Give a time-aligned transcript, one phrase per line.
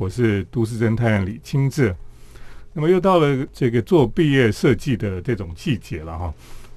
[0.00, 1.94] 我是都市侦探李清志。
[2.72, 6.32] 那么又到了这个做毕业设计的这种季节了哈。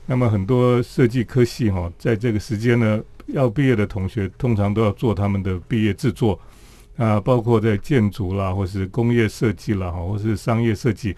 [0.06, 6.38] 那么很多设计科系哈，在这个时间呢，要毕业的同学通常都要做他们的毕业制作
[6.98, 11.16] 啊，包括在建筑啦，或是工业设计啦，哈，或是商业设计，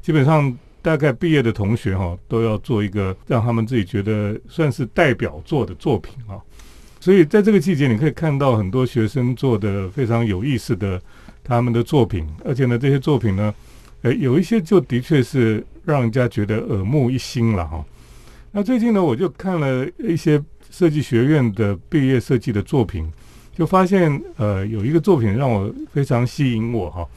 [0.00, 6.38] 基本上大概毕业的同学哈，都要做一个让他们自己觉得算是代表作的作品啊。
[7.00, 11.00] 所以在这个季节，你可以看到很多学生做的非常有意思的
[11.48, 13.54] 他们的作品，而且呢，这些作品呢，
[14.02, 17.82] 呃，有一些就的确是让人家觉得耳目一新了哈。
[18.52, 23.10] 那最近呢，我就看了一些设计学院的毕业设计的作品，
[23.54, 27.08] 就发现呃，有一个作品让我非常吸引我哈。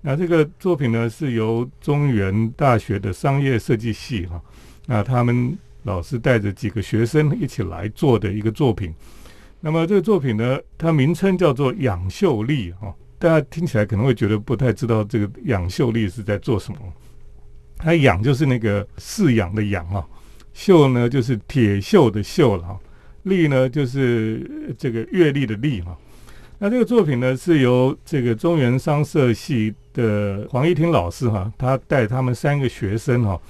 [0.00, 4.40] 那这个作品呢，是由中原大学的商业设计系哈，
[4.86, 8.94] 那他们老师带着几个学生一起来做的一个作品。
[9.60, 16.78] 那么这个作品呢，它名称叫做“养秀丽”哈，大家听起来可能会觉得不太知道这个“养秀丽”是在做什么。
[17.76, 20.04] 它“养”就是那个饲养的“养”啊
[20.52, 22.80] ，“秀”呢就是铁锈的“锈”了哈
[23.22, 25.96] ，“丽”呢就是这个阅历的“历”哈。
[26.58, 33.40] 那这个作品呢，是由这个中原商社系的黄一婷老师哈，他带他们三个学生哈，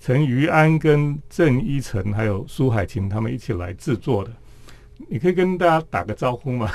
[0.00, 4.32] 陈于安、跟郑一成还有苏海琴他们一起来制作的。
[5.08, 6.68] 你可以跟大家打个招呼吗？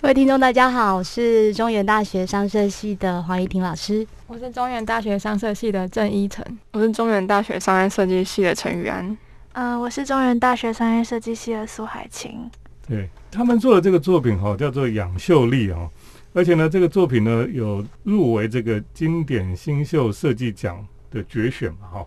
[0.00, 9.18] 各位听众，大家好，我是中原大学商社系的黄怡婷老师，我是中原大学商社系的郑依晨，我是中原大学商业设计系的陈宇安，
[9.54, 12.48] 嗯，我是中原大学商业设计系的苏海晴。
[12.88, 15.90] 对他们做的这个作品哈，叫做养秀丽哈，
[16.32, 22.06] 而且呢，这个作品呢有入围这个经典新秀设计奖的决选嘛哈，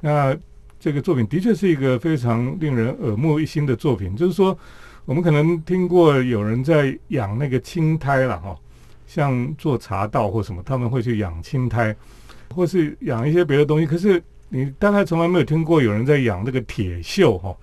[0.00, 0.36] 那。
[0.80, 4.14] 这个作品的确是一个非常令人耳目一新的作品。
[4.14, 4.56] 就是说，
[5.08, 8.54] 我们可能听过有人在养那个青苔了哈，
[9.06, 11.96] 像做茶道或什么，他们会去养青苔，
[12.54, 13.86] 或是养一些别的东西。
[13.86, 17.56] 可是你大概从来没有听过有人在养那个铁锈哈，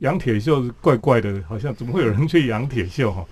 [0.00, 3.24] 养铁锈怪怪的，好像怎么会有人去养铁锈哈？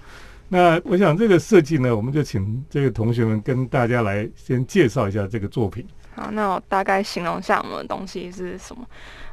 [0.49, 5.85] 那我想这个设计呢，我们就请这个同学们跟大家来先介绍一下这个作品。
[6.19, 8.85] 好，那我大概形容一下我们的东西是什么。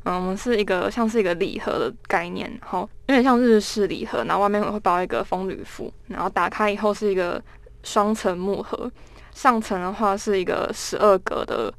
[0.03, 7.41] 嗯，我们是一个像是一个礼盒的概念，然后有点像日式礼盒，然后外面会包一个风铝服，然后打开以后是一个
[7.81, 8.91] 双层木盒，
[9.31, 11.73] 上层的话是一个十二格的，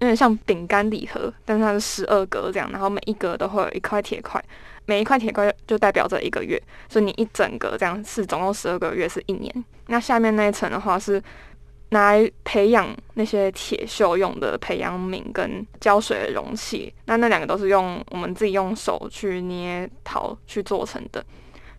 [0.00, 4.44] 有点像饼干礼盒，但是它是十二格这样，然后每一格都会有一块铁块，
[4.86, 9.64] 每一块铁块就代表着一个月，所以你一整个这样是总共十二个月是一年。
[9.86, 11.22] 那下面那一层的话是。
[11.90, 21.24] 拿来培养那些铁锈用的培养皿跟浇水的容器，那那两个都是用我们自己用手去捏陶去做成的，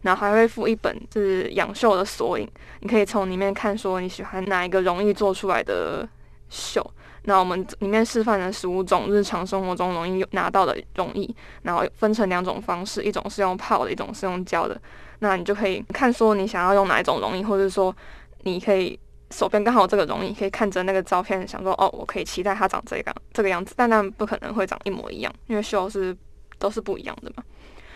[0.01, 2.49] 然后还会附一本是养锈的索引，
[2.79, 6.09] 你可以从里面看说你喜欢哪一个容易做出来的
[6.49, 6.83] 锈。
[7.23, 14.81] 那我们里面示范了十五种日常生活中容易拿到的容易，然后分成两种方式，一种是用泡的，一种是用胶的。
[15.19, 17.95] 那你就可以看说你想要用哪一种容易，或者说
[18.41, 18.99] 你可以。
[19.31, 26.15] 手边刚好有这个容易，可以看着那个照片，想说哦，我可以期待它长这个这个样子，但那不可能会长一模一样，因为绣是
[26.57, 27.43] 都是不一样的嘛。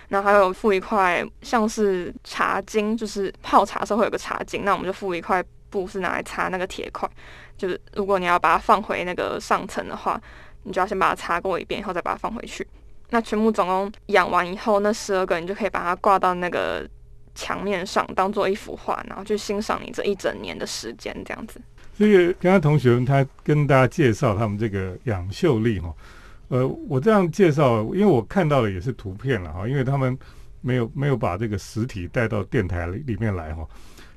[0.10, 7.10] 然后还有附一块像是茶巾，就是泡茶时候会有个茶巾，那我们就附一块布是拿来擦那个铁块，
[7.58, 10.22] 就是如果你要把它放回那个上层的话，
[10.64, 12.68] 你就要先把它擦过一遍，以后再把它放回去。
[13.10, 16.88] 那全部总共养完以后，那十二个你就可以把它挂到那个。
[17.36, 21.60] 墙面上当做一幅画，然后去欣赏你这一整年的时间，这样子。
[21.98, 25.94] 这个刚刚同学他跟大家介绍他们这个养秀丽哈，
[26.48, 30.18] 呃，我这样介绍，因为我看到的也是图片了哈，因为他们
[30.62, 33.68] 没有没有把这个实体带到电台里面来哈。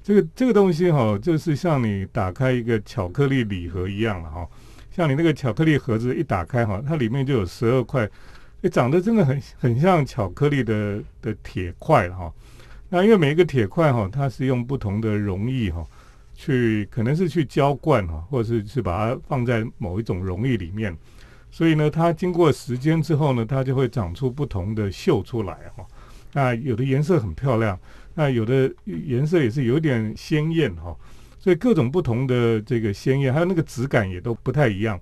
[0.02, 4.48] 这个这个东西哈，就是像你打开一个巧克力礼盒一样了哈，
[4.90, 8.08] 像你那个巧克力盒子一打开哈，它里面就有十二块，
[8.62, 12.32] 诶，长得真的很很像巧克力的的铁块哈。
[12.96, 15.84] 那因为每一个铁块哈，它是用不同的溶液哈，
[16.34, 20.96] 去可能是去浇灌哈，或者是是把它放在某一种溶液里面，
[21.50, 25.84] 所以呢，它经过时间之后呢，它就会长出不同的锈出来哈。
[26.32, 27.78] 那有的颜色很漂亮，
[28.14, 30.96] 那有的颜色也是有点鲜艳哈。
[31.38, 34.98] 所以各种不同的这个鲜艳，还有那个质感也都不太一样。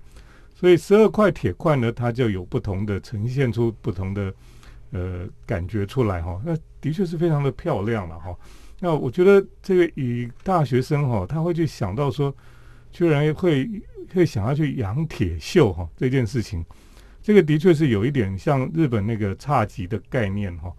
[0.53, 4.33] 所以十二块铁块呢，它就有不同的呈现出不同的。
[4.95, 8.33] 呃，感觉出来哈，那的确是非常的漂亮了哈。
[8.79, 12.33] 那我觉得这个以大学生哈，他会去想到说，
[12.93, 13.69] 居然会
[14.13, 16.63] 会想要去养铁锈哈这件事情，
[17.21, 20.71] 这个的确是有一点像日本那个侘寂的概念哈。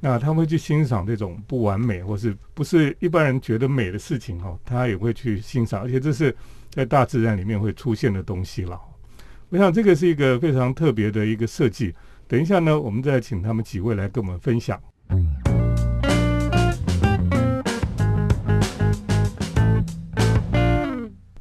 [0.00, 6.34] 那他会去欣赏这种不完美或是不是一般人觉得美的事情哈，他也会去欣赏，而且这是
[6.70, 8.80] 在大自然里面会出现的东西了。
[9.50, 11.94] 我想这个是一个非常特别的一个设计。
[12.30, 14.80] 等一下呢，我们再请他们几位来跟我们分享。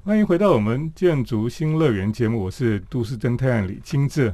[0.04, 4.34] 欢迎回到我们建筑新乐园节目，我是都市侦探李清志。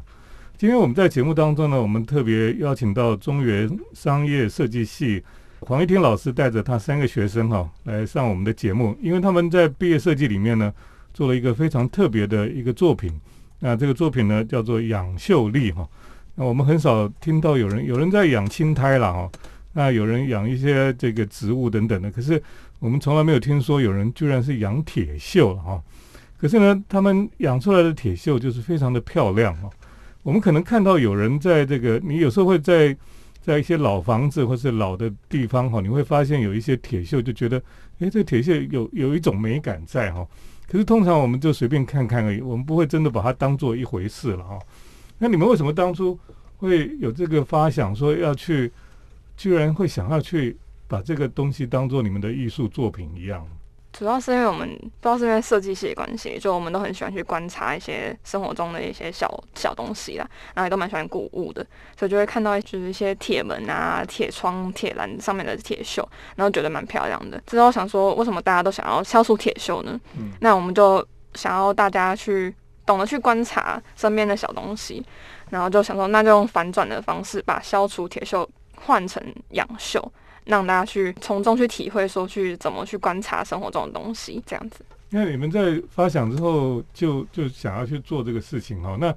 [0.56, 5.22] 今天我们在节目当中呢，我们特别邀请到中原商业设计系
[5.60, 10.74] 黄一婷老师带着他三个学生哈来上我们的节目，因为他们在毕业设计里面呢
[11.13, 13.12] 做了一个非常特别的一个作品。
[13.60, 15.86] 那这个作品呢叫做养秀丽哈。
[16.36, 19.32] 那我们很少听到有人有人在养青苔了哈，
[19.74, 22.42] 那有人养一些这个植物等等的，可是
[22.80, 25.82] 我们从来没有听说有人居然是养铁锈了哈。
[26.38, 29.70] 可是呢，他们养出来的铁锈就是非常的漂亮哈。
[30.22, 32.96] 我们可能看到有人在这个，你有时候会在
[33.42, 37.62] 在一些老房子或是老的地方哈，你会发现有一些铁锈，就觉得，
[38.00, 40.28] 诶，这铁锈有有一种美感在哈。
[40.68, 44.60] 可是通常我们就随便看看而已，我们不会真的把它当做一回事了哈。
[45.18, 46.18] 那你们为什么当初
[46.58, 48.72] 会有这个发想，说要去，
[49.38, 50.58] 居然会想要去
[50.88, 53.48] 把这个东西当做你们的艺术作品一样？
[53.94, 54.68] 主要是因为我们
[55.00, 59.26] 不知道是因为设计系的关系，就我们都很喜欢去观察一些生活中的一些小
[59.56, 61.66] 小东西啦，然后也都蛮喜欢古物的，
[61.98, 67.42] 所以就会看到就是一些铁门啊、铁窗、铁栏上面的铁锈，然后觉得蛮漂亮的。
[67.46, 69.98] 之后想说，为什么大家都想要消除铁锈呢？
[70.20, 72.54] 嗯，那我们就想要大家去
[72.86, 75.04] 懂得去观察身边的小东西，
[75.50, 80.02] 然后就想说，那就用反转的方式把消除铁锈换成养锈。
[80.46, 84.86] 让大家去从中去体会，说去怎么去观察生活中的东西，这样子。
[85.10, 88.96] 那你们在发想之后，就就想要去做这个事情哈。
[89.02, 89.12] 那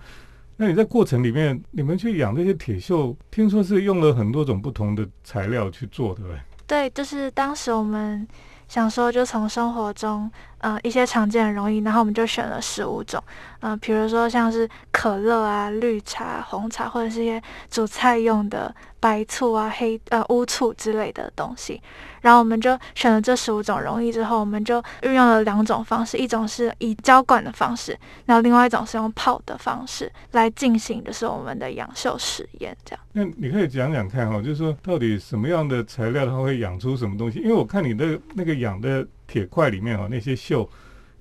[0.57, 6.41] 那你在过程里面，你们去养这些铁锈，听说是用了很多种不同的材料去做，对不对？
[6.67, 8.27] 对，就是当时我们
[8.67, 10.31] 想说，就从生活中。
[10.61, 13.23] 呃，一些常见的容易，然后我们就选了十五种，
[13.61, 17.41] 嗯，比如说像是可乐啊、绿茶、红茶，或者是一些
[17.71, 21.81] 煮菜用的白醋啊、黑呃乌醋之类的东西。
[22.23, 27.97] 然后我们就选了这十五种容易之后，我们就运用了两种方式，一种是以浇灌的方式，
[28.27, 32.77] 然后另外一种是用泡的方式来进行，就是我们的养秀实验。
[32.85, 37.39] 这样，那你可以讲讲看哈，就是说到底什么样的材料它会养出什么东西？
[37.39, 39.07] 因为我看你的那个养的。
[39.29, 40.69] 铁块里面哦，那些锈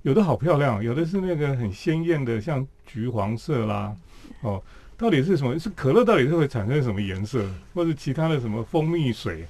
[0.02, 3.96] 有的好漂亮，有的是那个很鲜艳的，像橘黄色啦，
[4.42, 4.64] 哦，
[4.98, 5.60] 到底是什么？
[5.60, 7.46] 是可乐到底是会产生什么颜色，
[7.76, 9.46] 或者其他的什么蜂蜜水，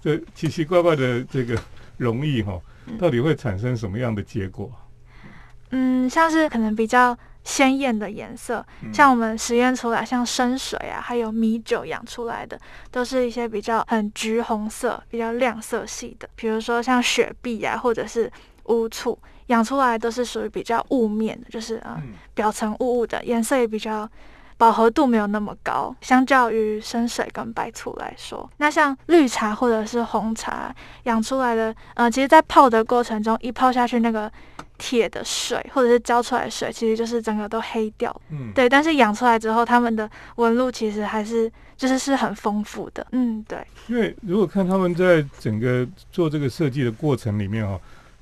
[0.00, 1.56] 这奇奇怪怪的这个
[1.98, 2.60] 容易哈，
[2.98, 4.72] 到底会产生什么样的结果？
[5.70, 16.28] 嗯，像是可能比较鲜艳的颜色，像我们实验出来，像生水啊，还有米酒养出来的，都是一些比较很橘红色、比较亮色系的。
[16.36, 18.30] 比如说像雪碧啊，或者是
[18.64, 22.02] 乌醋养出来都是属于比较雾面的，就是啊，
[22.34, 24.06] 表层雾雾的，颜色也比较
[24.58, 28.50] 饱和度没有那么高，相较于生水跟白醋来说。
[28.58, 30.74] 那像绿茶或者是红茶
[31.04, 34.30] 养出来的，呃，其实在泡的过程中，一泡下去那个。
[34.78, 38.14] 铁的水或者是浇出来的水，其实就是整个都黑掉。
[38.30, 38.68] 嗯，对。
[38.68, 43.06] 但是养出来之后，它们的纹路其实还是就是是很丰富的。
[43.12, 43.58] 嗯，对。
[43.88, 47.78] 因为如果看他们在整个做这个设计的过程里面哈，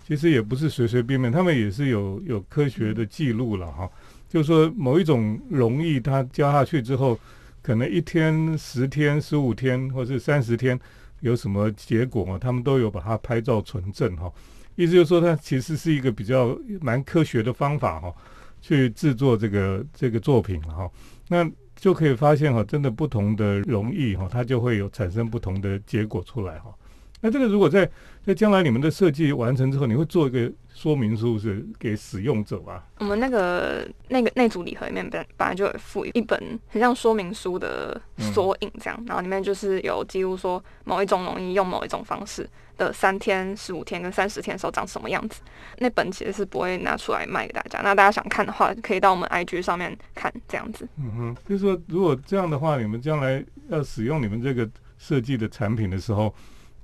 [0.06, 3.88] 其实也不是随随便便，他们也是有有科学的记录了哈。
[4.28, 7.18] 就是说某一种溶液，它浇下去之后，
[7.62, 10.78] 可能一天、十天、十五天，或是三十天，
[11.20, 14.30] 有什么结果，他们都有把它拍照存证哈。
[14.76, 18.14] 意思就是说，它其实是一个比较蛮科学的方法哈，
[18.60, 20.88] 去制作这个这个作品哈，
[21.28, 26.72] 那就可以发现哈，真的不同的容易哈，它就会有产生不同的结果出来哈。
[27.20, 27.88] 那这个如果在
[28.24, 32.84] 在将来你们的设计完成之后，你会做一个说明书是给使用者吧？
[32.98, 42.48] 我们那个那个那组礼盒里面本本来就有附一本很像说明书的索引这样，然后里面就是有记录说某一种容易用某一种方式。
[42.76, 45.40] 的三天、十五天跟三十天的时候长什么样子？
[45.78, 47.80] 那本其实是不会拿出来卖给大家。
[47.82, 50.86] 那大家想看的话，可以到我们 IG 上面看这样子。
[50.98, 54.68] 嗯哼，就是说，如果这样的话，你们将来要使用你们这个
[54.98, 56.34] 设计的产品的时候，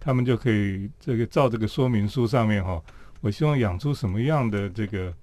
[0.05, 2.83] 他们就可以这个照这个说明书上面哈，
[3.21, 5.15] 我希望养出什么样的这个，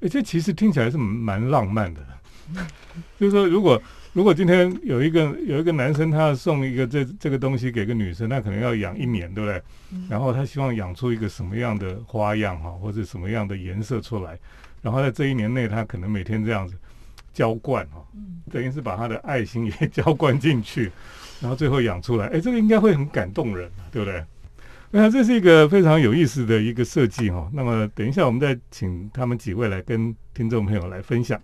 [0.00, 2.06] 哎，这其实听起来是蛮浪漫的。
[3.18, 3.80] 就是说，如果
[4.12, 9.62] 如果今天有一个有一个男生，他要送一个这这个东西给个女生，那可能要养一年，对不对？
[10.10, 14.38] 然后他希望养出一个什么样的花样哈，或者什么样的颜色出来，
[14.82, 16.76] 然后在这一年内，他可能每天这样子，
[17.32, 18.04] 浇灌哈，
[18.50, 20.90] 等于是把他的爱心也 浇灌进去，
[21.40, 24.24] 然后最后养出来，哎，这个应该会很感动人，对不对？
[24.90, 27.48] 那这是一个非常有意思的一个设计哈。
[27.54, 31.40] 那么等一下我们再请他们几位来跟听众朋友来分享。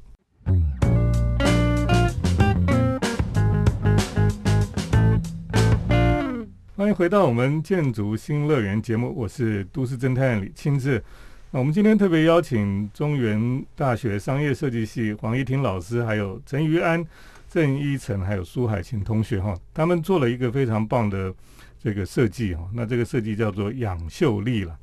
[6.76, 11.02] 欢迎回到我们建筑新乐园节目，我是都市侦探李清志。
[11.50, 17.02] 我们今天特别邀请中原大学商业设计系黄怡婷老师，还有陈于安、
[17.48, 21.34] 郑一成，还有苏海琴同学哈，他们做了一个非常棒的
[21.82, 22.68] 这个设计哈。
[22.74, 24.78] 那这个设计叫做养秀丽了，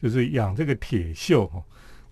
[0.00, 1.62] 就是养这个铁锈哈。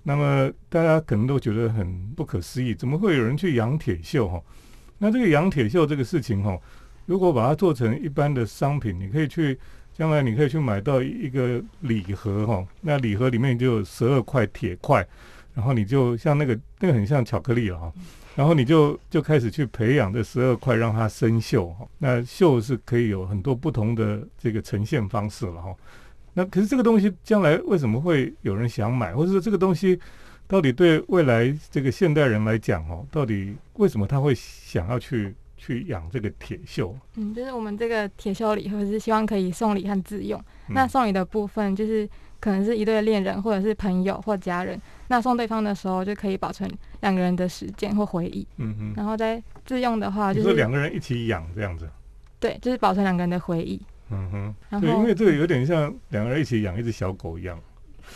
[0.02, 4.38] 那么大家可能都觉得很不可思议，怎么会有人去养铁锈哈？
[4.98, 6.60] 那这个养铁锈这个事情哈。
[7.06, 9.58] 如果把它做成一般的商品，你可以去
[9.96, 15.06] 将来你可以去买到一个礼盒哈，那礼盒里面就有十二块铁块，
[15.54, 17.92] 然后你就像那个那个很像巧克力了哈，
[18.34, 21.86] 然后你就就开始去培养这十二块，让它生锈哈。
[21.98, 25.72] 那锈是可以有很多不同的这个呈现方式了哈。
[26.32, 29.96] 那可是这个东西将来为什么会有人想买，或者说这个东西
[30.48, 35.32] 到底对未来这个现代人来讲哦，到底为什么他会想要去？
[35.64, 40.38] 去养这个铁锈，嗯，就是我们这个铁锈礼盒是希望可以送礼和自用。
[40.68, 42.06] 那送礼的部分就是
[42.38, 44.78] 可能是一对恋人或者是朋友或家人，
[45.08, 48.46] 那送对方的时候就可以保存两个人的时间或回忆。
[48.58, 48.92] 嗯哼。
[48.94, 51.88] 然后再自用的话，就是两个人一起养这样子。
[52.38, 53.80] 对，就是保存两个人的回忆。
[54.10, 54.30] 嗯
[54.70, 54.80] 哼。
[54.82, 57.58] 对，因为这个有点像两个人一起养一只小狗一样。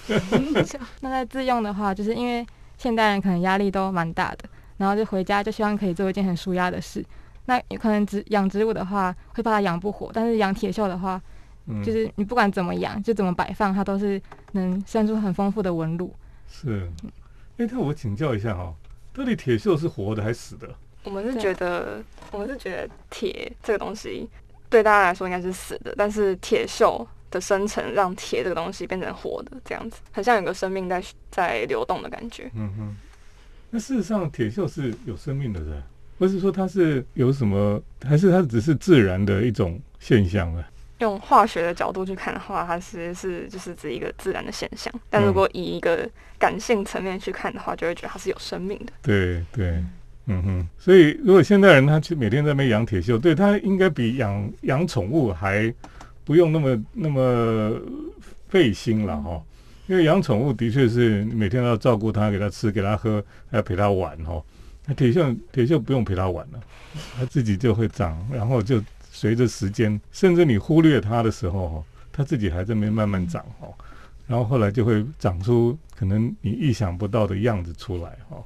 [1.01, 4.45] 那在自用的话，就是因为现代人可能压力都蛮大的，
[4.77, 7.03] 然后就回家就希望可以做一件很舒压的事。
[7.49, 11.19] 那可能植养植物的话，会怕它养不活；但是养铁锈的话，
[11.83, 14.21] 就是你不管怎么养，就怎么摆放，它都是
[14.53, 16.15] 能生出很丰富的纹路。
[16.47, 16.87] 是，
[17.57, 18.75] 哎，那我请教一下哈，
[19.15, 20.69] 到底铁锈是活的还是死的？
[21.05, 24.29] 我们是觉得，我们是觉得铁这个东西
[24.69, 32.51] 对大家来说应该是死的，但是铁锈的生成让铁这个东西变成活的，这样子很像有个生命在在流动的感觉。
[32.53, 32.97] 嗯哼，
[33.71, 35.83] 那事实上铁锈是有生命的，人。
[36.19, 40.69] 不是说它是有什么，还是它只是自然的一种现象啊？
[40.99, 44.93] 用化学的角度去看的话，它其实是就是指一个自然的现象。
[45.09, 48.93] 但如果以一个感性层面去看的话，就会觉得它是有生命的。
[49.01, 49.85] 对对，
[50.27, 50.69] 嗯哼。
[50.77, 55.73] 所以如果现代人他去每天在那边养铁锈，对他应该比养养宠物还
[56.25, 57.81] 不用那么那么
[58.49, 59.41] 费心了哈。
[59.87, 64.43] 因为养宠物的确是每天都要照顾它，给它吃，给它喝，还要陪它玩哈。
[64.95, 66.61] 铁锈铁锈不用陪它玩了，
[67.17, 73.75] 它自己就会长，然后就随着时间，甚至你忽略它的时候，它自己还在那边慢慢长哦，
[74.27, 78.37] 然后后来就会长出可能你意想不到的样子出来哈。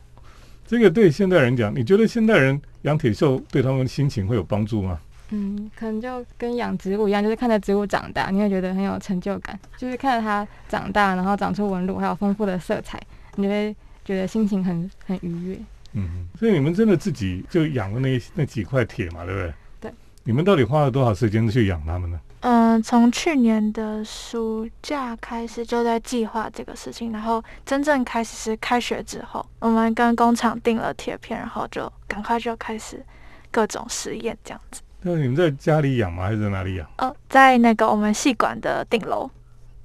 [0.67, 4.99] 这个对现代人讲，你觉得现代人养铁锈对他们心情会有帮助吗？
[5.35, 13.01] 嗯，可能就跟养植物一样，就是看着植物长大，你会觉得很有成就感，就是看着它长大，然后长出纹路，还有丰富的色彩，
[13.37, 15.59] 你会觉得心情很很愉悦。
[15.95, 19.55] 嗯，所以你们真的自己就养了那那几块铁嘛，对不对？
[19.81, 19.93] 对。
[20.25, 22.21] 你们到底花了多少时间去养它们呢？
[22.41, 33.05] 嗯，从去年的暑假开始就在计划这个事情，然后真正开始是开学之后，我们跟工厂订了铁片，然后就赶快就开始
[33.51, 34.81] 各种实验这样子。
[35.03, 36.25] 那你们在家里养吗？
[36.25, 36.89] 还是在哪里养？
[36.99, 39.31] 哦，在那个我们系馆的顶楼。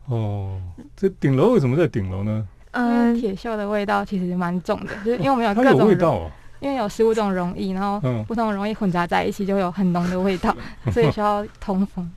[0.06, 0.60] 哦，
[0.96, 2.48] 这顶楼为什么在顶楼呢？
[2.72, 10.56] 嗯，铁锈的味道其实蛮重的，就是因为我们有各种味道，因为有十五种溶液，然后不同溶液混杂在一起，就会有很浓的味道，
[10.92, 12.10] 所以需要通风。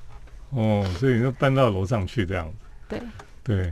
[0.50, 2.54] 哦，所以就搬到楼上去这样子。
[2.88, 3.00] 对
[3.42, 3.64] 对，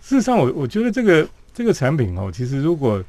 [0.00, 3.02] 事实上，我我觉得这个这个产品哦，其实如果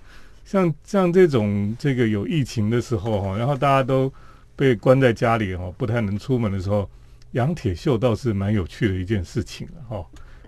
[0.46, 4.12] 像像这种这个有疫情的时候哈，然后大家都
[4.56, 6.90] 被关在家里哈，不太能出门的时候，
[7.32, 10.06] 养铁锈倒是蛮有趣的一件事情了哈。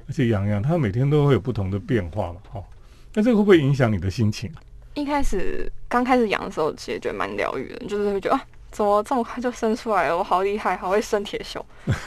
[0.09, 2.61] 而且养养它每天都会有不同的变化嘛哈。
[3.13, 4.51] 那这个会不会影响你的心情？
[4.95, 10.17] 一开始刚开始养的时候，其实觉得蛮疗愈的，就是会觉得啊，怎么这么快就生出来了？
[10.17, 11.63] 我好厉害，好会生铁锈。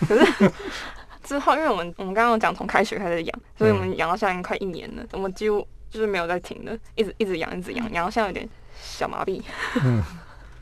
[0.07, 0.53] 可是
[1.23, 8.49] 之后，因为我们我们刚刚讲从开学开始养，所以我们养到现在快一年了，我们几乎就是没有在停的，一直一直养，一直养，养到现在有点
[8.81, 9.41] 小麻痹。
[9.85, 10.03] 嗯，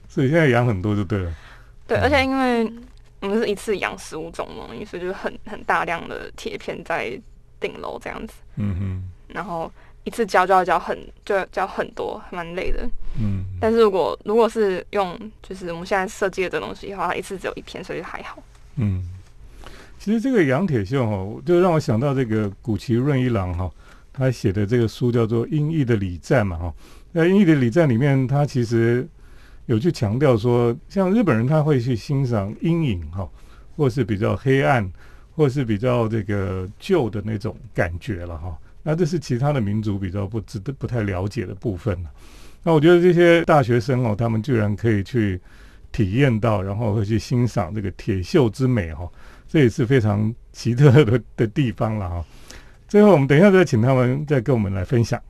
[0.09, 1.35] 所以现在养很多就对了。
[1.87, 2.70] 对，而且因为
[3.21, 7.21] 我们是一次养十五种嘛，所以就是很很大量的铁片在
[7.59, 8.35] 顶楼这样子。
[8.57, 9.71] 嗯哼，然后。
[10.05, 12.89] 一次浇就要浇很就要浇很多，蛮累的。
[13.21, 18.43] 嗯，但是如果如果是用就是我们现在设计的这东西的话，它一次只有一片，所以还好。
[18.77, 19.05] 嗯，
[19.99, 23.71] 其实这个羊铁锈哈，就让我想到这个古奇润一郎哈，
[24.11, 26.75] 他写的这个书叫做《音译的礼赞》嘛哈。
[27.12, 29.07] 那《音译的礼赞》里面，他其实
[29.71, 33.29] 有去强调说，像日本人他会去欣赏阴影哈，
[33.77, 34.91] 或是比较黑暗，
[35.37, 38.59] 或是比较这个旧的那种感觉了哈。
[38.83, 41.97] 那这是其他的民族比较不值得不太了解的部分
[42.65, 45.41] 那我觉得这些大学生哦，他们居然可以去
[45.93, 49.09] 体验到，然后会去欣赏这个铁锈之美哈，
[49.47, 52.25] 这也是非常奇特的的地方了哈。
[52.89, 55.23] 最后，我们等一下再请他们再跟我们来分享。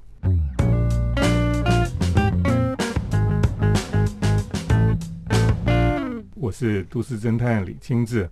[6.51, 8.29] 我是都市侦探李清志。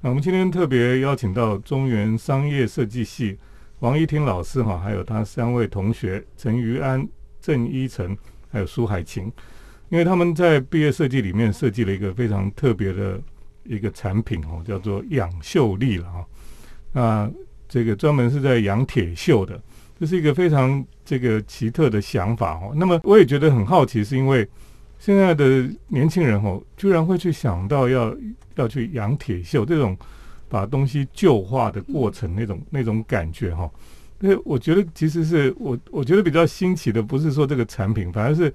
[0.00, 3.36] 那我们今天特别邀请到中原商业设计系
[3.80, 7.04] 王一婷老师哈，还有他三位同学陈于安、
[7.40, 8.16] 郑一成，
[8.48, 9.24] 还有苏海晴，
[9.88, 13.20] 因为他们在毕业设计里面设计了一个非常特别的
[13.64, 16.24] 一个产品哦，叫做养秀丽了哈。
[16.92, 17.28] 那
[17.68, 19.60] 这个专门是在养铁锈的，
[19.98, 22.72] 这是一个非常这个奇特的想法哦。
[22.76, 24.48] 那么我也觉得很好奇，是因为。
[24.98, 28.14] 现在的年轻人哦，居然会去想到要
[28.56, 29.96] 要去养铁锈这种
[30.48, 33.70] 把东西旧化的过程，那种那种感觉哈。
[34.18, 38.52] 那我觉得其实是我我觉得比较新奇的，不是说这个产品，反而是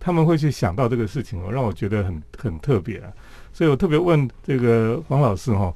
[0.00, 3.12] 他们会去想到这个事情哦，让我觉得很很特别啊。
[3.52, 5.72] 所以我特别问这个黄老师哈，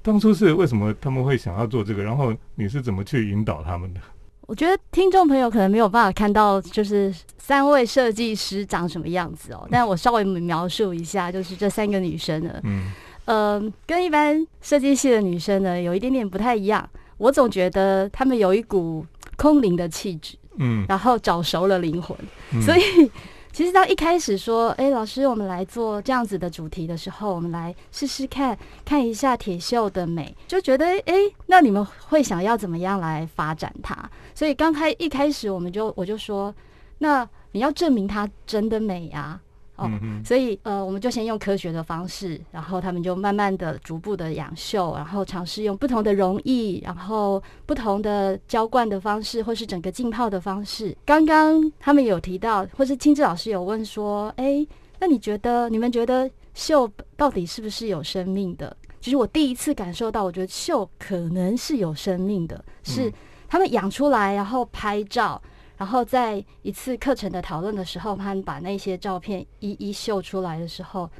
[0.00, 2.04] 当初是为什么他们会想要做这个？
[2.04, 4.00] 然后你是怎么去引导他们的？
[4.46, 9.66] 我觉得听众朋友可能没有办法看到，就是三位设计师长什么样子哦。
[9.70, 12.92] 但我稍微描述一下，就是这三个女生呢，嗯，
[13.24, 16.88] 呃，跟一般设计系的女生呢，有一点点不太一样。
[17.18, 19.04] 我总觉得她们有一股
[19.36, 22.16] 空灵的气质，嗯，然后早熟了灵魂，
[22.62, 23.10] 所以。
[23.56, 31.14] 其实到一开始说，哎，老师，我们来做这样子的主题的时候，我们来试试看看一下铁锈的美，就觉得，哎，
[31.46, 33.96] 那你们会想要怎么样来发展它？
[34.34, 36.54] 所以刚开一开始，我们就我就说，
[36.98, 39.40] 那你要证明它真的美呀。
[39.76, 39.90] 哦，
[40.24, 50.96] 所以呃，我们就先用科学的方式，然后他们就慢慢的、逐步的养锈，然后尝试用不同的溶液，然后不同的浇灌的方式，或是整个浸泡的方式。
[51.04, 54.66] 刚刚他们有提到，或是青志老师有问说，哎，
[54.98, 58.74] 那你觉得你们觉得锈到底是不是有生命的？
[59.00, 63.12] 其实我第一次感受到，我觉得锈可能是有生命的，是
[63.46, 65.40] 他们养出来，然后拍照。
[65.76, 71.10] 然后在一次课程的讨论的时候，他们把那些照片一一秀出来的时候，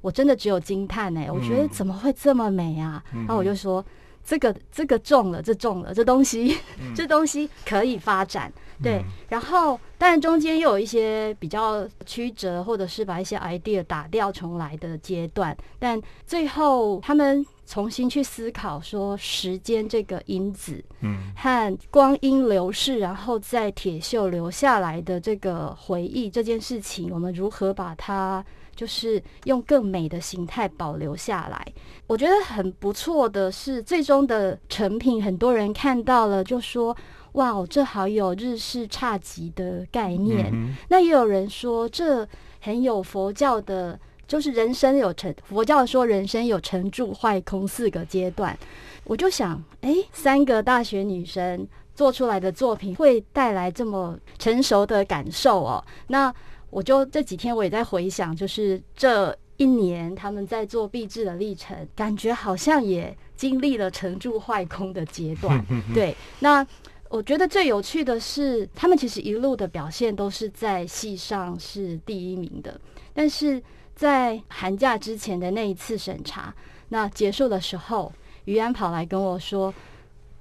[0.00, 1.30] 我真的只有惊叹哎！
[1.30, 3.02] 我觉得怎么会这么美啊？
[3.12, 3.84] 然后我就说，
[4.24, 6.58] 这个这个中了，这中了，这东西
[6.94, 8.52] 这东西可以发展。
[8.82, 17.44] 对，然后当然中间又有一些比较曲折，或者是把一些 idea 打掉重来的阶段，但最后他们。
[17.64, 28.44] 重新去思考说时间这个因子，嗯，和光阴流逝，然后在铁锈留下来的这个回忆这件事情，我们如何把它
[28.74, 31.66] 就是用更美的形态保留下来？
[32.06, 36.94] 我觉得很不错的是，最终的成品，很多人看到了就说
[37.32, 40.52] ：“哇，这好有日式侘寂的概念。”
[40.90, 42.28] 那也有人说这
[42.60, 43.98] 很有佛教的。
[44.26, 48.58] 就是人生有成，佛教说人生有成住坏空四个阶段，
[49.04, 55.84] 我就想，哎，三个大学女生做出来的作品会带来这么成熟的感受哦。
[56.06, 56.32] 那
[56.70, 65.62] 我就这几天我也在回想，就是这一年他们在做壁纸的历程，感觉好像也经历了成住坏空的阶段。
[65.92, 66.66] 对，那
[67.10, 72.80] 我觉得最有趣的是，他们其实一路的表现都是在戏上是第一名的，
[73.12, 73.62] 但是。
[73.94, 76.52] 在寒假之前的那一次审查，
[76.88, 78.12] 那结束的时候，
[78.46, 79.72] 于安跑来跟我说：“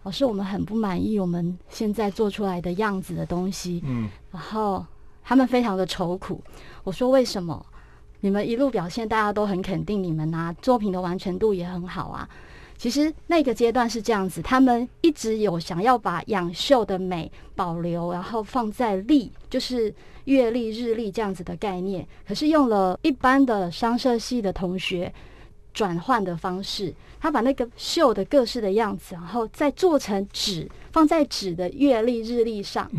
[0.03, 4.85] 老师，我们很不满意我们现在做出来的样子的东西。”嗯，然后
[5.23, 6.41] 他们非常的愁苦。
[6.83, 7.65] 我说：“为什么？
[8.21, 12.27] 你们一路表现，大家都很肯定你们啊，作品的完成度也很好啊。”
[12.81, 22.03] 其实那个阶段是这样子，他们一直有想要把养秀的美保留，然后放在历，就是月历、日历这样子的概念。
[22.27, 25.13] 可是用了一般的商社系的同学
[25.71, 32.89] 转换的方式，他把那个秀的各式的样子，然后再做成纸，放在纸的月历、日历上。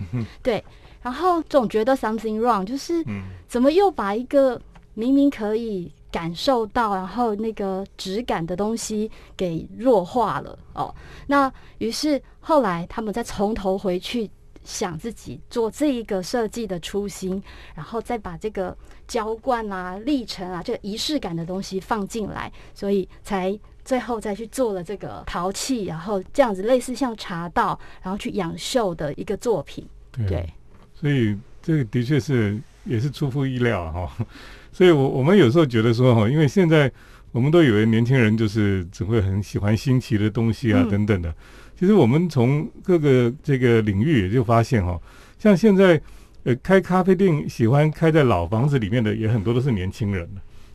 [0.45, 0.63] 对，
[1.03, 3.05] 然后总觉得 something wrong，就是
[3.49, 4.63] 怎么又把一个
[4.95, 5.91] 明明可以。
[6.13, 10.95] 感受到，然后那个质感的东西给弱化了哦。
[11.27, 14.31] 那于是后来他们再从头回去
[14.63, 17.43] 想自己做这一个设计的初心，
[17.75, 18.77] 然后再把这个
[19.09, 29.85] 浇灌啊、历程啊、这个仪式感的东西放进来，所以才最后再去做了这个陶器，然后这样子类似像茶道，然后去养秀的一个作品。
[30.29, 30.53] 对，
[30.95, 34.27] 所以这个的确是也是出乎意料哈。
[34.73, 36.91] 所以我我们有时候觉得说哈，因为现在
[37.31, 41.35] 我们都以为年轻人就是只会很喜欢新奇的东西啊等等的，
[41.79, 44.99] 其实我们从各个这个领域也就发现哈，
[45.39, 46.01] 像现在
[46.45, 50.29] 呃开咖啡店喜欢开在老房子里面的也很多都是年轻人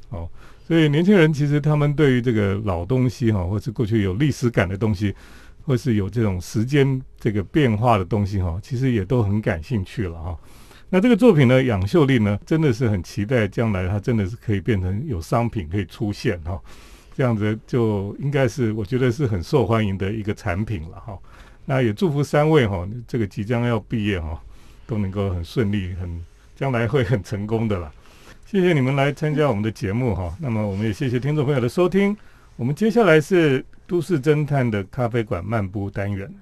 [0.10, 0.30] 哦，
[0.68, 5.14] 所以年轻人其实他们对于这个老东西哈，或是过去有历史感的东西，
[5.64, 10.38] 或是有这种时间这个变化的东西哈，其实也都很感兴趣了哈。
[10.90, 16.58] 那这个作品呢，杨秀丽呢，真的是很期待将来它真的是可以变成有商品可以出现哈，
[17.14, 21.18] 这样子就应该是我觉得是很受欢迎的一个产品了哈。
[21.66, 24.42] 那也祝福三位哈，这个即将要毕业哈，
[24.86, 26.24] 都能够很顺利，很
[26.56, 27.92] 将来会很成功的啦。
[28.46, 32.16] 谢谢你们来参加我们的节目哈，那么我们也谢谢听众朋友的收听。
[32.56, 36.34] 我们接下来是都市侦探的咖啡馆漫步单元。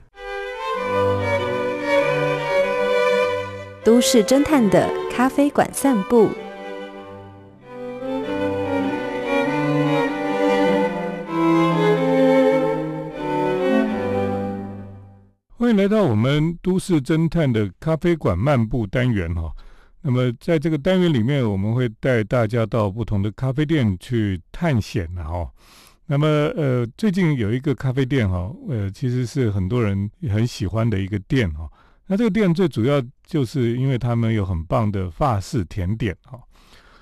[3.85, 6.27] 都市侦探的咖啡馆散步，
[15.55, 19.53] 欢迎来到我们都市侦探的咖啡馆漫步单元哈。
[20.01, 25.47] 那么在这个单元里面，我们会带大家到不同的咖啡店去探险的哈。
[26.07, 31.69] 那么呃，最近有一个咖啡店哈，呃，其实是很多人很喜欢的一个店哈。
[32.07, 36.39] 那这个店最主要就是因为他们有很棒的法式甜点哈。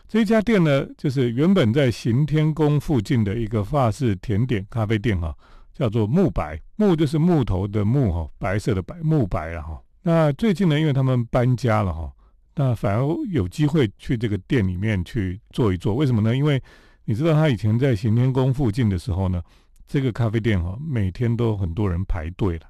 [0.08, 5.36] 这一家店呢，就是原本在行天宫附近的一个法式甜点咖啡店哈，
[5.74, 9.82] 叫做木白木就是木头的木哈，白色的白木白了哈。
[10.04, 12.12] 那最近呢，因为他们搬家了哈，
[12.56, 15.96] 那反而有机会去这个店里面去坐一坐。
[15.96, 16.36] 为什么呢？
[16.36, 16.62] 因为
[17.06, 19.42] 你知道他以前在行天宫附近的时候呢，
[19.88, 22.68] 这个咖啡店哈，每天都很多人排队了。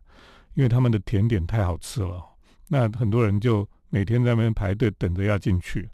[0.54, 2.24] 因为他们的甜点太好吃了，
[2.68, 5.90] 那很多人就每天在那边排队等着要进去。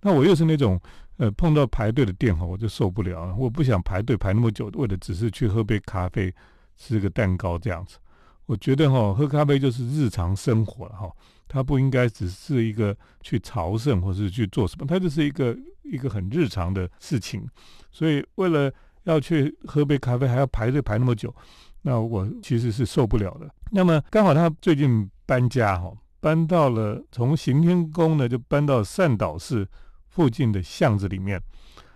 [0.00, 0.80] 那我又是那种
[1.16, 6.32] 呃碰到排队的店哈，我就受不了，我不想排队排那么久，为了只是去喝杯咖啡、
[6.76, 7.98] 吃个蛋糕这样子。
[8.46, 11.10] 我觉得哈，喝咖啡就是日常生活了哈，
[11.48, 17.44] 它不应该只是一个去朝圣或是去做什么，它就是一个一个很日常的事情。
[17.90, 18.72] 所以为了
[19.06, 21.34] 要去喝杯咖啡，还要排队排那么久。
[21.82, 23.48] 那我其实是受不了的。
[23.70, 29.66] 那么刚好他最近搬家哈，搬到了从行天宫呢，就搬到善导寺
[30.08, 31.40] 附近的巷子里面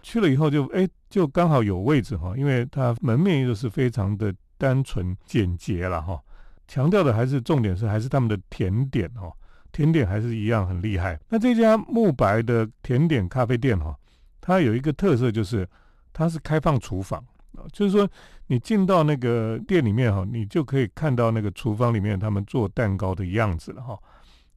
[0.02, 0.28] 去了。
[0.30, 6.20] 以后就哎，就刚好有位置哈，因为它门面又是非常的单纯简洁了哈。
[6.68, 9.32] 强调的还是重点是还是他们的甜点哈，
[9.72, 11.18] 甜点还是一样很厉害。
[11.28, 13.92] 那这家慕白的甜点咖啡店哈，
[14.40, 15.68] 它有一个特色就是
[16.12, 17.18] 它是开放厨房
[17.56, 17.64] 啊。
[17.72, 18.08] 就是说，
[18.46, 23.98] 你进到那个店里面哈，你就可以看到那个厨房里面他们做蛋糕的样子了哈。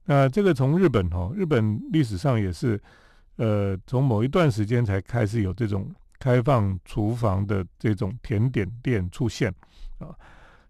[0.04, 2.80] 那这个从日本哈，日本历史上也是，
[3.36, 9.52] 呃，从某一段时间才开始有这种开放厨房的这种甜点店出现
[9.98, 10.14] 啊。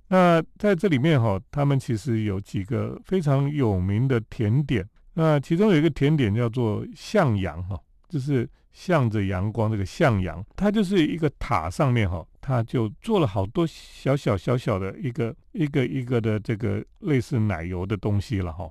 [0.06, 7.80] 那在这里面哈，他们其实有几个非常有名的甜点，那其中有一个甜点叫做向阳哈，
[8.14, 8.48] 就是。
[8.74, 18.68] 向着阳光，这个向阳，它就是一个塔上面哈，它就做了好多小小小小的一个一个一个的这个类似奶油的东西了哈，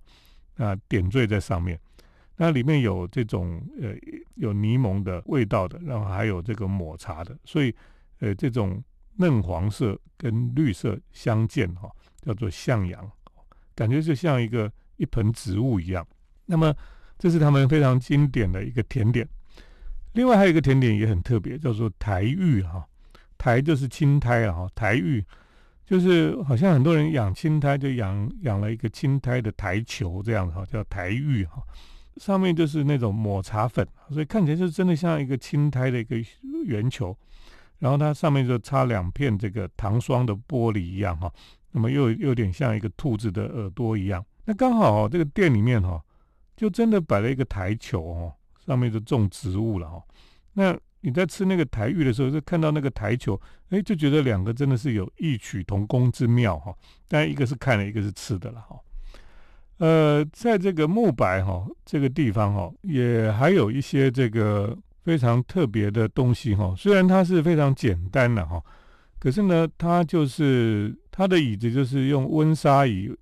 [0.58, 1.80] 啊点缀在上面，
[2.36, 3.96] 那里面有这种呃
[4.36, 7.74] 有柠檬的味道的，然后还有这个抹茶的，所以
[8.20, 8.84] 呃这种
[9.16, 11.90] 嫩黄色跟绿色相间哈，
[12.22, 13.10] 叫做向阳，
[13.74, 16.06] 感觉就像一个一盆植物一样。
[16.46, 16.76] 那么
[17.24, 19.26] 这是他们非常经典的一个甜点。
[20.12, 22.86] 另外还有一个甜点也很特别，叫做台玉哈，
[23.38, 25.24] 台就是青苔啊哈，台玉
[25.86, 31.64] 就是好像很多人养青苔就养养了一个青苔的台球这样哈，叫台玉哈，
[32.18, 36.18] 上面就是那种抹茶粉，所以看起来就真的像一个青苔的一个
[36.66, 37.18] 圆球，
[37.80, 41.32] 然后它上面就插两片这个糖霜的玻璃一样哈，
[41.72, 46.04] 那么又有点像一个兔子的耳朵一样，那刚好这个店里面哈，
[46.56, 48.34] 就真的摆了一个台球哦。
[48.66, 50.02] 上面就种植物了哈，
[50.54, 53.38] 那你在吃那个台玉的时候，就看到那个台球，
[53.72, 56.74] 哎，就觉得两个真的是有异曲同工之妙哈。
[57.10, 58.80] 但一个是看了，一个是吃的了哈。
[59.80, 66.74] 呃，在这个木白哈这个地方哈，也还有一些这个非常特别的东西哈。
[66.78, 68.64] 虽然它是非常简单的哈，
[69.20, 73.14] 可是呢，它就是它的椅子就是用温莎椅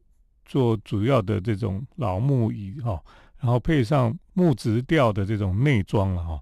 [0.46, 3.02] 做主要的这种老木椅哈。
[3.42, 6.40] 然后配上木质调的这种内装了哈，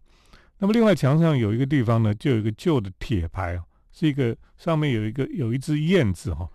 [0.57, 3.57] 那么另外墙上有一个地方呢，就有一个旧的铁牌，
[3.93, 6.47] 是一个上面有一个有一只燕子哈，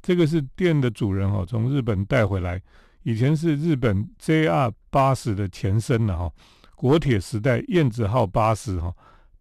[0.00, 2.60] 这个是店的主人哈从日本带回来，
[3.02, 6.32] 以前是日本 JR 八十的前身了哈，
[6.74, 8.90] 国铁时代燕子号八十哈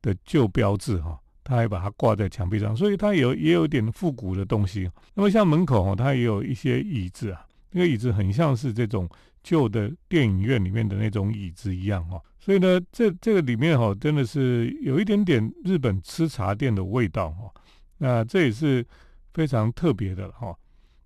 [0.01, 4.91] 的旧标志哈，他还把它挂在墙壁上，所以它有也有点复古的东西。
[5.13, 9.09] 那么像门口哈，它也有一些椅子啊，那个椅子很像是这种
[9.43, 12.21] 旧的电影院里面的那种椅子一样哦。
[12.39, 17.51] 所以呢，这这个里面哈，真的是有一点点日本吃茶店的味道哈。
[17.97, 18.85] 那这也是
[19.33, 20.55] 非常特别的哈。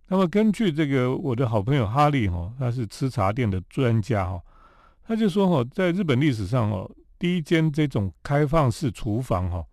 [0.08, 4.41] 那么根据这个我的好朋友哈利哈，他是吃茶店的专家哈。
[5.06, 9.65] 他就说哈，在日本历史上哦，第一间这种开放式厨房哈，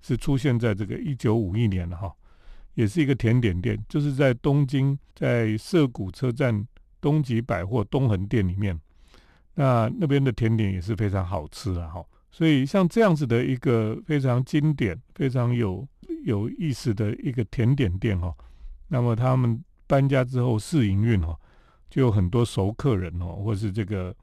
[0.00, 2.12] 是出现在这个一九五一年的哈，
[2.74, 6.66] 也是一个甜点店，就是在东京在涩谷车站
[7.04, 8.80] 东极百货东横店里面，
[9.56, 12.02] 那那边的甜点也是非常好吃的哈。
[12.30, 15.86] 所以像这样子的一个非常经典、非常有
[16.24, 18.34] 有意思的一个甜点店哈，
[18.88, 21.38] 那么他们搬家之后试营运哈，
[21.90, 24.16] 就有很多熟客人哦，或是这个。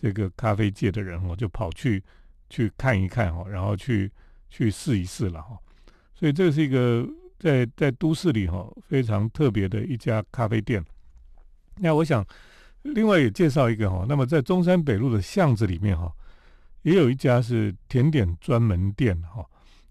[0.00, 2.00] 这个咖啡界的人哦，就跑去
[2.48, 4.08] 去看一看哈，然后去
[4.48, 5.58] 去试一试了哈。
[6.14, 7.04] 所以这是一个
[7.36, 10.80] 在在都市里哈非常特别的一家咖啡店。
[11.80, 12.24] 那我想
[12.82, 16.12] 另外也介绍一个哈，那么在中山北路的巷子里面哈，
[16.82, 19.44] 也有一家是甜点专门店哈。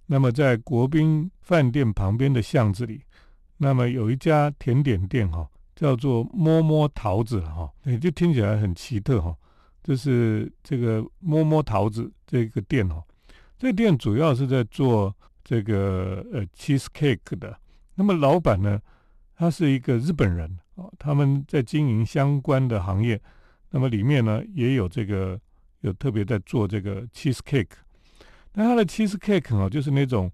[0.06, 3.02] 那么在国宾饭店旁边的巷子里，
[3.58, 9.36] 那么有一家甜点店哈，叫做摸摸桃子哈，也就听起来很奇特哈。
[9.84, 13.02] 就是这个摸摸桃子这个店哦，
[13.58, 17.58] 这店主要是在做这个呃 cheese cake 的。
[17.95, 18.82] 那么老板呢，
[19.36, 23.21] 他是一个日本人哦，他们在经营相关的行业。
[23.69, 25.39] 那么里面呢也有这个
[25.81, 27.75] 有特别在做这个 cheese cake。
[28.53, 30.31] 那它的 cheese cake 哦，就是那种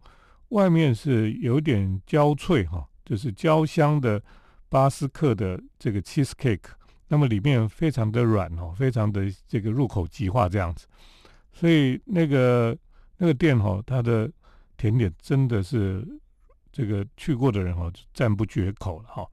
[0.49, 4.21] 外面是有点焦脆哈，就是焦香的
[4.69, 6.69] 巴斯克的这个 cheese cake。
[7.07, 10.87] 那么里面非常的软哦，非常的这个入口即化这样子，
[11.51, 12.75] 所以那个
[13.17, 14.31] 那个店哈，它的
[14.77, 16.07] 甜点真的是
[16.71, 19.27] 这个去过的人哈赞不绝口了哈。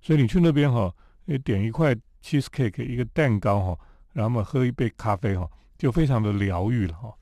[0.00, 0.92] 所以你去那边哈，
[1.24, 3.78] 你点一块 cheese cake 一个蛋糕哈，
[4.12, 7.14] 然后嘛喝一杯咖啡哈，就非常的疗愈了哈。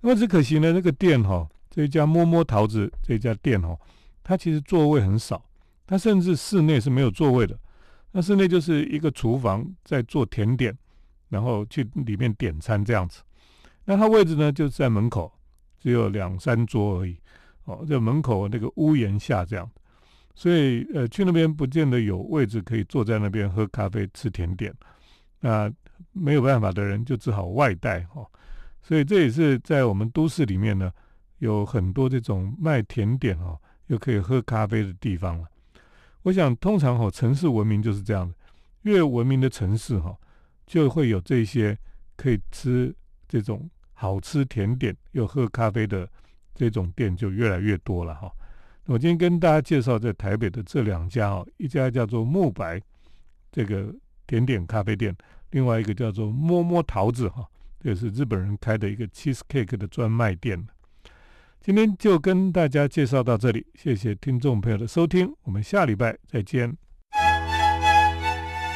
[0.00, 3.76] 那么只可惜呢，那个店哈，这一家摸摸桃子这家店哈，
[4.22, 5.44] 它其实座位很少，
[5.86, 7.58] 它甚至室内是没有座位的。
[8.10, 10.76] 那室内就是一个厨房，在做甜点，
[11.28, 13.22] 然后去里面点餐这样子。
[13.84, 15.32] 那它位置呢，就是在门口，
[15.80, 17.16] 只有两三桌而已。
[17.64, 19.70] 哦，在门口那个屋檐下这样。
[20.34, 24.72] 所以呃，去那边不见得有位置可以坐在那边喝咖啡、吃甜点。
[25.40, 25.72] 那
[26.12, 28.26] 没有办法的人就只好外带哦。
[28.82, 30.90] 所以这也是在我们都市里面呢，
[31.38, 35.46] 有很多这种卖甜点哦，又可以喝咖啡的地方了。
[36.22, 38.34] 我想，通常哈城市文明就是这样的，
[38.82, 40.16] 越文明的城市哈，
[40.66, 41.76] 就会有这些
[42.16, 42.94] 可以吃
[43.28, 46.08] 这种好吃甜点又喝咖啡的
[46.54, 48.32] 这种店就越来越多了哈。
[48.86, 52.80] 我今天跟大家介绍在台北的这两家哦，一家叫做慕白
[53.52, 53.94] 这个
[54.26, 55.14] 甜点咖啡店，
[55.50, 57.46] 另外一个叫做摸摸桃子哈，
[57.78, 60.66] 这是日本人开的一个 cheese cake 的专卖店。
[61.60, 66.76] 今天就跟大家介绍到这里，谢谢听众朋友的收听，我们下礼拜再见。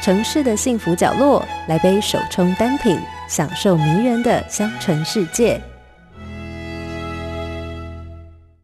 [0.01, 5.61] 城市的幸福角落，来杯手冲单品，享受迷人的香醇世界。